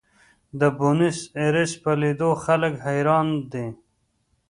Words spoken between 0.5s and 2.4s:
د بونیس ایرس په لیدو